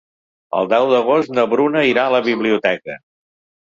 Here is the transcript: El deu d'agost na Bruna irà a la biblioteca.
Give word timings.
El 0.59 0.69
deu 0.71 0.85
d'agost 0.93 1.35
na 1.41 1.45
Bruna 1.53 1.87
irà 1.93 2.09
a 2.09 2.17
la 2.19 2.25
biblioteca. 2.33 3.03